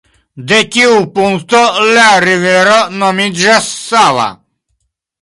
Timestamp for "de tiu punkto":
0.51-1.61